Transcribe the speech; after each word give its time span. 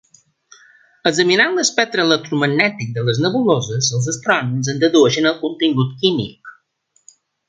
Examinant 1.09 1.57
l'espectre 1.57 2.05
electromagnètic 2.09 2.89
de 2.95 3.03
les 3.09 3.21
nebuloses, 3.27 3.91
els 3.99 4.09
astrònoms 4.13 4.71
en 4.73 4.81
dedueixen 4.85 5.33
el 5.33 5.37
contingut 5.45 5.93
químic. 6.05 6.51